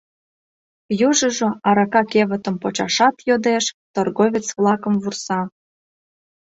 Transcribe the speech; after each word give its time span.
Южыжо 1.07 1.49
арака 1.69 2.01
кевытым 2.11 2.55
почашат 2.61 3.15
йодеш, 3.27 3.65
торговец-влакым 3.93 4.95
вурса. 5.03 5.39